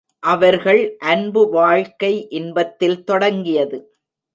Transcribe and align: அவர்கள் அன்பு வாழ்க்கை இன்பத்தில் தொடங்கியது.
அவர்கள் 0.23 0.97
அன்பு 0.97 1.49
வாழ்க்கை 1.49 2.27
இன்பத்தில் 2.29 3.03
தொடங்கியது. 3.03 3.79